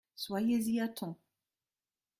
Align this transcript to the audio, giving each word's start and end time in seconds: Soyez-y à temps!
Soyez-y 0.15 0.79
à 0.81 0.87
temps! 0.87 1.15